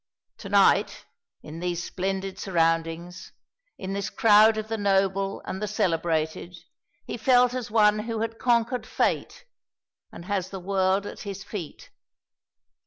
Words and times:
To 0.39 0.49
night, 0.49 1.05
in 1.43 1.59
these 1.59 1.83
splendid 1.83 2.39
surroundings, 2.39 3.33
in 3.77 3.93
this 3.93 4.09
crowd 4.09 4.57
of 4.57 4.67
the 4.67 4.75
noble 4.79 5.43
and 5.45 5.61
the 5.61 5.67
celebrated, 5.67 6.57
he 7.05 7.17
felt 7.17 7.53
as 7.53 7.69
one 7.69 7.99
who 7.99 8.19
has 8.21 8.31
conquered 8.39 8.87
Fate, 8.87 9.45
and 10.11 10.25
has 10.25 10.49
the 10.49 10.59
world 10.59 11.05
at 11.05 11.19
his 11.19 11.43
feet. 11.43 11.91